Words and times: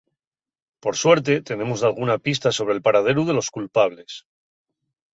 Por 0.83 0.95
suerte, 1.03 1.33
tenemos 1.49 1.83
dalguna 1.85 2.17
pista 2.29 2.49
sobre'l 2.59 2.83
paraderu 2.89 3.23
de 3.31 3.39
los 3.39 3.51
culpables. 3.59 4.11